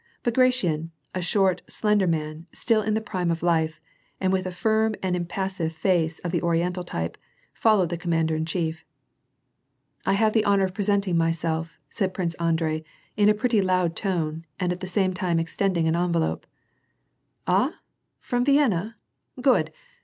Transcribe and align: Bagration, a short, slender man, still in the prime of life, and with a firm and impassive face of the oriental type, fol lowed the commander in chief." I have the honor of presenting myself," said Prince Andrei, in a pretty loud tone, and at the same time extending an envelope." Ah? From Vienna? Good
Bagration, 0.23 0.89
a 1.13 1.21
short, 1.21 1.61
slender 1.67 2.07
man, 2.07 2.47
still 2.51 2.81
in 2.81 2.95
the 2.95 3.01
prime 3.05 3.29
of 3.29 3.43
life, 3.43 3.79
and 4.19 4.33
with 4.33 4.47
a 4.47 4.51
firm 4.51 4.95
and 5.03 5.15
impassive 5.15 5.73
face 5.73 6.17
of 6.21 6.31
the 6.31 6.41
oriental 6.41 6.83
type, 6.83 7.19
fol 7.53 7.77
lowed 7.77 7.89
the 7.89 7.99
commander 7.99 8.35
in 8.35 8.43
chief." 8.47 8.83
I 10.07 10.13
have 10.13 10.33
the 10.33 10.43
honor 10.43 10.63
of 10.63 10.73
presenting 10.73 11.17
myself," 11.17 11.77
said 11.87 12.15
Prince 12.15 12.33
Andrei, 12.39 12.83
in 13.15 13.29
a 13.29 13.35
pretty 13.35 13.61
loud 13.61 13.95
tone, 13.95 14.43
and 14.59 14.71
at 14.73 14.79
the 14.79 14.87
same 14.87 15.13
time 15.13 15.37
extending 15.37 15.87
an 15.87 15.95
envelope." 15.95 16.47
Ah? 17.47 17.75
From 18.19 18.43
Vienna? 18.43 18.95
Good 19.39 19.71